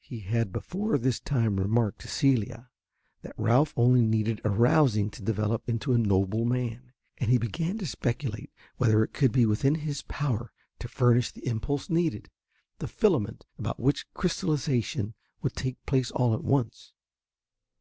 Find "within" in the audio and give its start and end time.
9.46-9.76